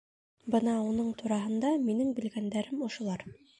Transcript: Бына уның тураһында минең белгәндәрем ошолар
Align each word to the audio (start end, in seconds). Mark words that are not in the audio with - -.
Бына 0.55 0.73
уның 0.85 1.11
тураһында 1.19 1.71
минең 1.85 2.11
белгәндәрем 2.21 2.85
ошолар 2.91 3.31